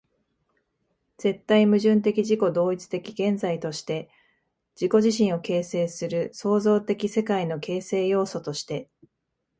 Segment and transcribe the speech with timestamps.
[1.19, 4.09] 絶対矛盾的自己同一的現在として、
[4.75, 8.89] 自己自身を形成する創造的世界の形成要素として、